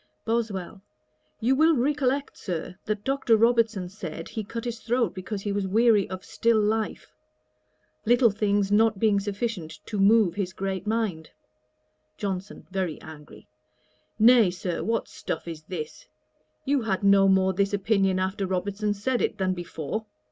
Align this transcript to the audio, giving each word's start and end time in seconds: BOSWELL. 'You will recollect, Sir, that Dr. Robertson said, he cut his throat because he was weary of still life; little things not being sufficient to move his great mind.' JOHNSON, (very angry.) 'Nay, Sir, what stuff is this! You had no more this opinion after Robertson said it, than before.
BOSWELL. 0.25 0.81
'You 1.39 1.55
will 1.55 1.75
recollect, 1.75 2.35
Sir, 2.35 2.75
that 2.85 3.03
Dr. 3.03 3.37
Robertson 3.37 3.87
said, 3.87 4.29
he 4.29 4.43
cut 4.43 4.65
his 4.65 4.79
throat 4.79 5.13
because 5.13 5.43
he 5.43 5.51
was 5.51 5.67
weary 5.67 6.09
of 6.09 6.25
still 6.25 6.59
life; 6.59 7.13
little 8.03 8.31
things 8.31 8.71
not 8.71 8.97
being 8.97 9.19
sufficient 9.19 9.79
to 9.85 9.99
move 9.99 10.33
his 10.33 10.53
great 10.53 10.87
mind.' 10.87 11.29
JOHNSON, 12.17 12.65
(very 12.71 12.99
angry.) 12.99 13.47
'Nay, 14.17 14.49
Sir, 14.49 14.83
what 14.83 15.07
stuff 15.07 15.47
is 15.47 15.61
this! 15.65 16.07
You 16.65 16.81
had 16.81 17.03
no 17.03 17.27
more 17.27 17.53
this 17.53 17.71
opinion 17.71 18.17
after 18.17 18.47
Robertson 18.47 18.95
said 18.95 19.21
it, 19.21 19.37
than 19.37 19.53
before. 19.53 20.07